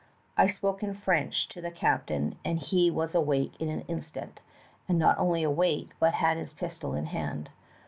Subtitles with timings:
[0.35, 4.39] I spoke in French to the captain and he was awake in an instant,
[4.89, 7.51] and not only awake but had his pistol in hand.